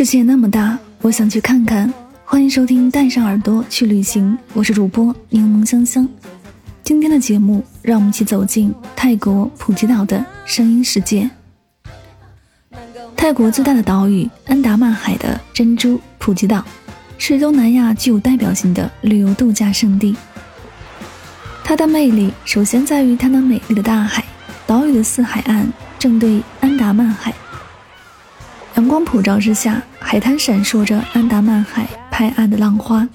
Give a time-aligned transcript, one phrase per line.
[0.00, 1.92] 世界那么大，我想去看看。
[2.24, 6.08] 欢迎收听《带上耳朵去旅行》，我是主播柠檬香香。
[6.82, 11.28] 今天的节目，让我们一起走进泰国普吉岛的声音世界。
[13.14, 16.64] 泰国最大的岛屿安达曼海的珍珠普吉岛，
[17.18, 20.16] 是东南亚具有代表性的旅游度假胜地。
[21.62, 24.24] 它的魅力首先在于它那美丽的大海，
[24.66, 27.34] 岛屿的四海岸正对安达曼海。
[28.80, 33.06] 阳光普照之下，海滩闪烁着安达曼海拍岸的浪花。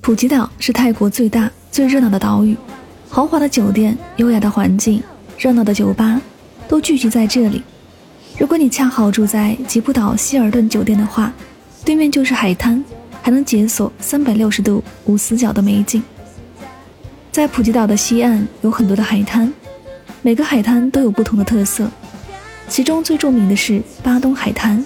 [0.00, 2.56] 普吉岛是泰国最大、最热闹的岛屿，
[3.08, 5.00] 豪华的酒店、优雅的环境、
[5.38, 6.20] 热闹的酒吧
[6.66, 7.62] 都聚集在这里。
[8.36, 11.32] 如果你恰好住在吉普岛希尔顿酒店的话，
[11.84, 12.84] 对面就是海滩，
[13.22, 16.02] 还能解锁三百六十度无死角的美景。
[17.30, 19.52] 在普吉岛的西岸有很多的海滩，
[20.22, 21.88] 每个海滩都有不同的特色。
[22.68, 24.84] 其中最著名的是巴东海滩、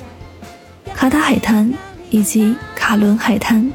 [0.94, 1.72] 卡塔海滩
[2.10, 3.70] 以及卡伦海滩。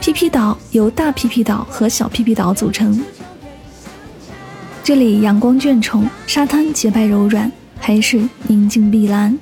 [0.00, 3.00] 皮皮岛由大皮皮岛和小皮皮岛组成，
[4.82, 9.38] 这里阳光眷宠，沙滩洁白柔软，海水宁静碧蓝，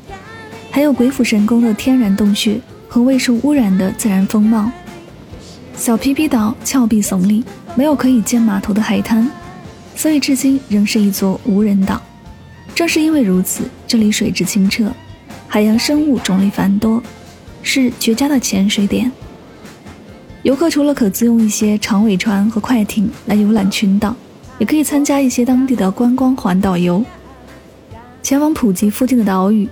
[0.71, 4.71] 还有鬼斧神工的天然洞穴和未受污染的自然风貌。
[5.77, 7.44] 小皮皮岛峭壁耸立，
[7.77, 9.31] 没有可以建码头的海滩，
[9.94, 12.03] 所以至今仍是一座无人岛。
[12.76, 14.92] 正是因为如此，这里水质清澈，
[15.48, 17.03] 海洋生物种类繁多，
[17.62, 19.10] 是绝佳的潜水点。
[20.42, 24.14] 游客除了可自用一些长尾船和快艇来游览群岛，
[24.59, 27.03] 也可以参加一些当地的观光环岛游。
[28.22, 29.66] 前往普吉附近的岛屿，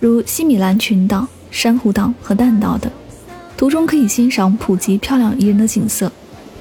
[0.00, 2.90] 如西米兰群岛、珊瑚岛和蛋岛等，
[3.58, 6.10] 途中可以欣赏普吉漂亮宜人的景色，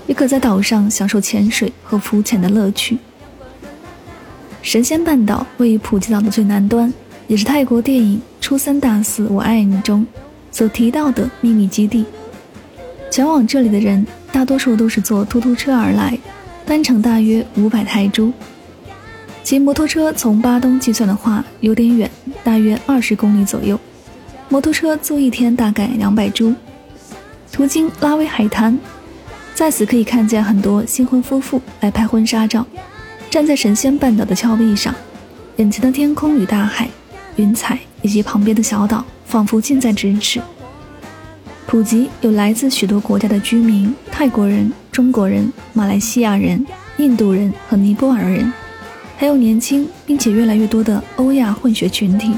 [0.06, 2.98] 也可在岛上享受潜水和浮潜的乐趣。
[4.68, 6.94] 神仙半岛位于普吉岛的最南端，
[7.28, 10.06] 也是泰国电影《初三大四我爱你》中
[10.52, 12.04] 所提到的秘密基地。
[13.10, 16.20] 前往这里的人大多数都是坐突突车而来，
[16.66, 18.34] 单程大约五百泰铢。
[19.42, 22.12] 骑摩托车从巴东计算的话有点远，
[22.44, 23.80] 大约二十公里左右。
[24.50, 26.54] 摩托车租一天大概两百铢。
[27.54, 28.78] 途经拉威海滩，
[29.56, 32.68] 在此可以看见很多新婚夫妇来拍婚纱照。
[33.30, 34.94] 站在神仙半岛的峭壁上，
[35.58, 36.90] 眼前的天空与大海、
[37.36, 40.42] 云彩以及旁边的小岛，仿佛近在咫尺。
[41.68, 46.66] 普吉有来自许多国家的居民：泰国人、中国人、马来西亚人、
[46.98, 48.52] 印度人和尼泊尔人，
[49.18, 52.34] 还有年轻并且越来越多的欧亚混血群体，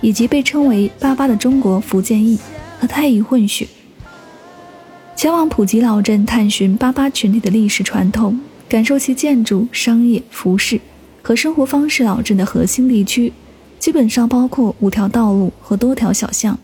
[0.00, 2.36] 以及被称为“巴巴”的中国福建裔
[2.80, 3.68] 和泰裔混血。
[5.14, 8.38] 前往普吉老镇探寻巴巴群体的历史传统。
[8.68, 10.80] 感受其建筑、商业、服饰
[11.22, 12.02] 和生活方式。
[12.02, 13.32] 老镇的核心地区
[13.78, 16.58] 基本上包括五条道路和多条小巷，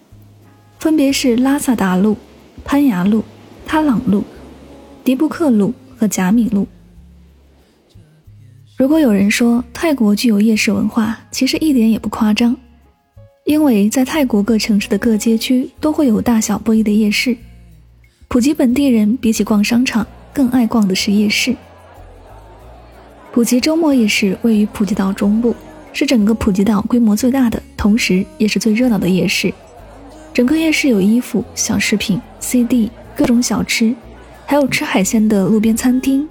[0.79, 2.17] 分别是拉萨达路、
[2.65, 3.23] 攀牙路、
[3.65, 4.25] 他朗路、
[5.05, 6.67] 迪布克路和贾米路。
[8.77, 12.57] 如果有人说泰国具有夜市文化，其实一点也不夸张，
[13.45, 17.37] 因为在泰国各城市的各街区都会有大小不一的夜市。
[18.27, 21.55] 普吉本地人比起逛商场，更爱逛的是夜市。
[23.33, 25.57] 普吉周末夜市位于普吉岛中部，
[25.95, 29.51] 是整个普吉岛规模最大的，同时也是最热闹的夜市。
[30.35, 33.95] 整个夜市有衣服、小饰品、CD、各种小吃，
[34.45, 36.29] 还有吃海鲜的路边餐厅。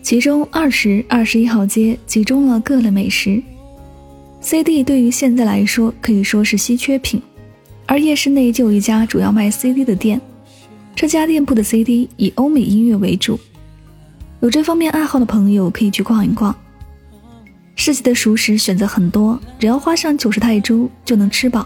[0.00, 3.42] 其中二十二十一号街集中了各类美食。
[4.40, 7.20] CD 对于现在来说可以说是稀缺品，
[7.84, 10.20] 而夜市内就有一家主要卖 CD 的店，
[10.94, 13.36] 这家店铺的 CD 以欧美音乐为主。
[14.42, 16.52] 有这方面爱好的朋友可以去逛一逛。
[17.76, 21.64] 市集的熟食选择很多，只要花上九十泰铢就能吃饱。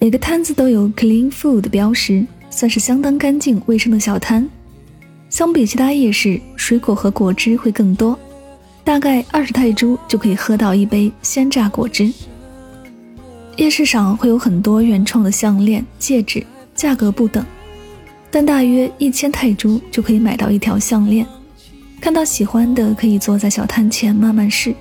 [0.00, 4.50] 每个摊子都有 “clean food” 的标识，算是相当干净卫生的小摊。
[5.30, 8.18] 相比其他夜市，水果和果汁会更多，
[8.82, 12.12] 大概二十泰铢就可以喝到一杯鲜榨果汁。
[13.56, 17.46] 夜市上会有很多原创的项链、戒指，价格不等，
[18.28, 21.24] 但大约一千泰铢就可以买到一条项链。
[22.00, 24.74] 看到喜欢的，可以坐在小摊前慢慢试，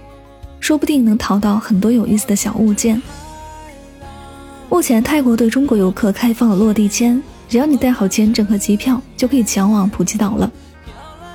[0.60, 3.02] 说不定能淘到很多有意思的小物件。
[4.70, 10.52] 目前泰国对中国游客开放了落地签，只要你带好签证和机票，就可以前往普吉岛了。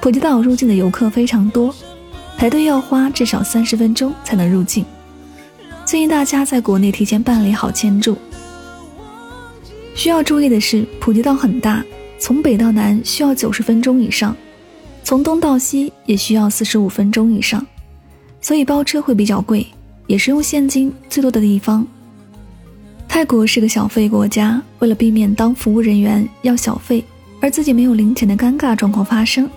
[0.01, 1.75] 普吉岛入境的游客非常多，
[2.37, 4.85] 排队要花至少三十分钟才能入境，
[5.85, 8.17] 建议大家在国内提前办理好签注。
[9.95, 11.83] 需要注意的是，普吉岛很大，
[12.19, 14.37] 从北到南需要九十分钟以上。
[15.09, 17.67] 从东到西也需要四十五分钟以上，
[18.43, 19.67] 所以包车会比较贵，
[20.07, 21.87] 也是用现金最多的地方。
[23.09, 27.03] 泰国是个小费国家，为了避免当服务人员要小费
[27.41, 29.49] 而自己没有零钱的尴尬状况发生，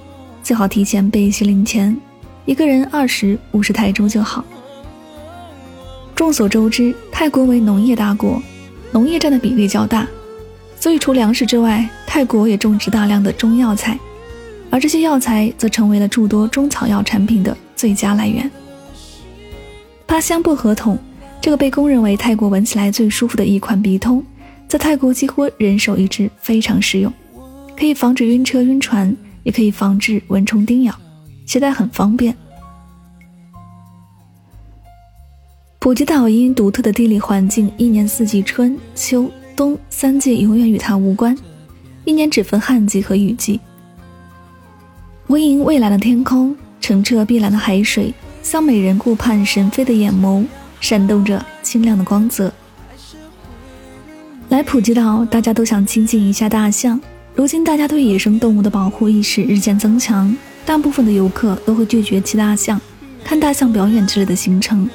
[0.42, 1.98] 最好提前备一些零钱，
[2.46, 4.46] 一个人二十五十泰铢就好。
[6.16, 8.42] 众所周知，泰国为农业大国，
[8.94, 10.08] 农业占的比例较大，
[10.80, 14.00] 所以除粮食之外，泰国也种植大量的中药材。
[14.72, 18.50] 而这些药材则成为了诸多中草药产品的最佳来源。
[20.08, 20.98] 八香薄荷酮，
[21.40, 24.24] 这个被公认为泰国闻起来最舒服的一款鼻通，
[24.68, 27.12] 在泰国几乎人手一支，非常实用，
[27.78, 30.96] 可以防止晕车晕船，也可以防治蚊虫叮咬，
[31.46, 32.36] 携带很方便。
[35.80, 41.36] 普吉岛因独特的地理环境，一年四季春秋冬三季永远与它无关，
[42.06, 43.60] 一年只分旱季和雨季。
[45.32, 48.14] 无垠蔚蓝的天空，澄澈碧蓝的海水，
[48.44, 50.46] 像美人顾盼神飞的眼眸，
[50.82, 52.52] 闪动着清亮的光泽。
[54.50, 57.00] 来普吉岛，大家都想亲近一下大象。
[57.34, 60.36] 如今，大家对野生动物的保护意识日渐增强，
[60.66, 62.78] 大部分的游客都会拒绝骑大象、
[63.24, 64.90] 看大象表演之类的行程。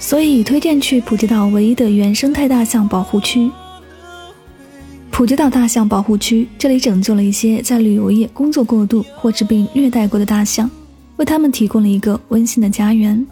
[0.00, 3.48] 所以，推荐去普吉岛唯一的原生态大象保护区。
[5.16, 10.70] 普吉岛大象保护区，这里拯救了一些在旅游业工作过度或是被虐待过的大象，
[11.16, 13.26] 为他们提供了一个温馨的家园。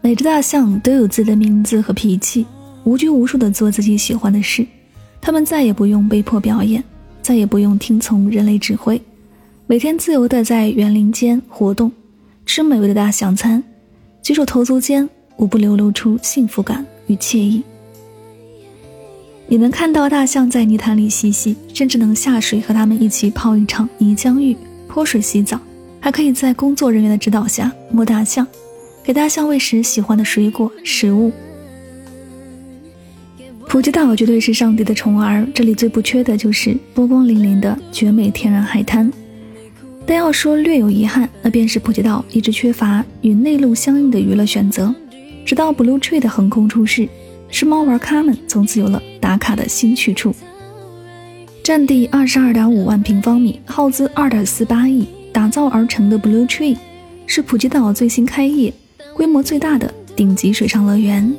[0.00, 2.46] 每只大象都有自己的名字和脾气，
[2.84, 4.66] 无拘无束地做自己喜欢的事。
[5.20, 6.82] 他们再也不用被迫表演，
[7.20, 8.98] 再也不用听从人类指挥，
[9.66, 11.92] 每天自由地在园林间活动，
[12.46, 13.62] 吃美味的大象餐，
[14.22, 15.06] 举手投足间
[15.36, 17.62] 无不流露出幸福感与惬意。
[19.46, 24.56] 你能看到大象在泥潭里嬉戏，甚至能下水和它们一起泡一场泥浆浴、
[24.88, 25.60] 泼水洗澡，
[26.00, 28.46] 还可以在工作人员的指导下摸大象，
[29.02, 31.30] 给大象喂食喜欢的水果食物。
[33.68, 39.12] 普吉岛绝对是上帝的宠儿，这里最不缺的就是波光粼粼的绝美天然海滩。
[40.06, 44.94] 但要说略有遗憾，那便是普吉岛一直缺乏与内陆相应的娱乐选择，
[45.44, 47.08] 直到 Blue Tree 的横空出世。
[47.48, 50.34] 是猫玩咖们从此有了打卡的新去处。
[51.62, 56.76] 占地二十二点五万平方米，耗资二点四八亿打造而成的 Blue Tree，
[57.26, 58.72] 是普吉岛最新开业、
[59.14, 61.34] 规模最大的顶级水上乐园。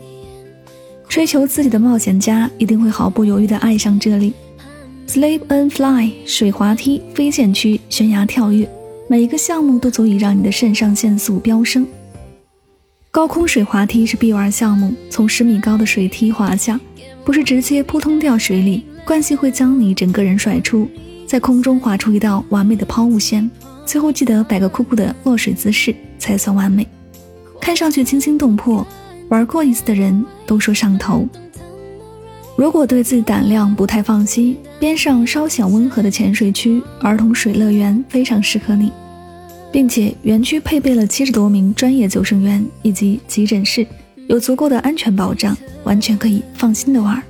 [1.07, 4.33] 追求自己的冒险家一定会毫不犹豫地爱上这里。
[5.07, 8.67] Sleep and Fly 水滑梯、飞溅区、悬崖跳跃，
[9.07, 11.85] 每一个项目都足以让你的肾上腺素飙升。
[13.15, 16.77] 高空水滑梯是必玩项目，从十米高的水梯滑下，
[17.23, 20.85] 不是直接扑通掉水里，惯性会将你整个人甩出，
[21.25, 23.49] 在空中划出一道完美的抛物线，
[23.85, 26.85] 最后记得摆个酷酷的落水姿势才算完美，
[27.61, 28.85] 看上去惊心动魄，
[29.29, 31.25] 玩过一次的人都说上头。
[32.57, 38.91] 如果对自己胆量不太放心，边上稍显温和的潜水区儿童水乐园非常适合你。
[39.71, 43.85] 并且园区配备了七十多名专业救生员以及急诊室，
[44.27, 47.21] 有足够的安全保障，完全可以放心的玩。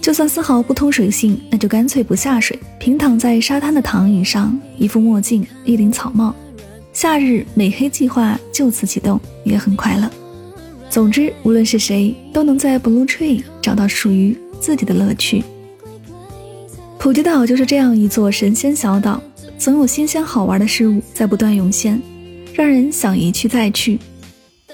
[0.00, 6.34] 就算丝毫不通水性，那就干脆不下水，平躺在沙滩的躺椅上，一副墨镜，一顶草帽，
[6.92, 10.08] 夏日美黑计划就此启动，也很快乐。
[10.88, 15.42] 总之，无论是谁，都能在 Blue Tree 找到属于自己的乐趣。
[16.98, 19.20] 普吉岛就是这样一座神仙小岛。
[19.58, 22.00] 总有新鲜好玩的事物在不断涌现，
[22.54, 23.98] 让人想一去再去。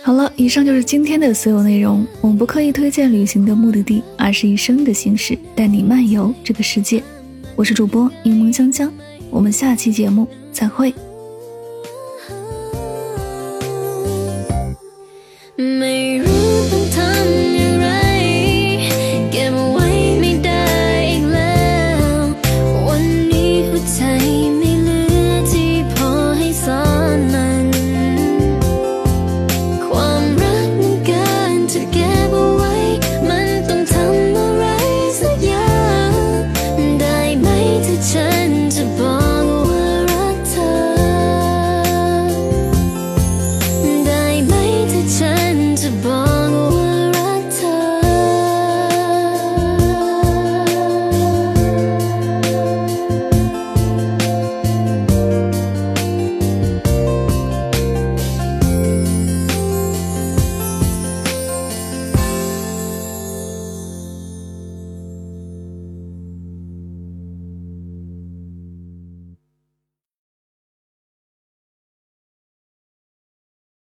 [0.02, 2.04] 好了，以上就是今天的所有内容。
[2.20, 7.02] 我们不刻意推荐旅行的目的地，而是以声的形式带你漫游这个世界。
[7.54, 8.92] 我是主播柠檬香香，
[9.30, 10.92] 我们下期节目再会。